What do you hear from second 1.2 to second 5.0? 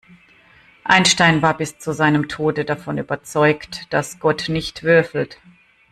war bis zu seinem Tode davon überzeugt, dass Gott nicht